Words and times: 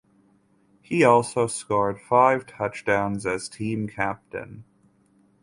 He 0.81 1.03
also 1.03 1.45
scored 1.45 2.01
five 2.01 2.47
touchdowns 2.47 3.27
as 3.27 3.47
team 3.47 3.87
captain. 3.87 4.63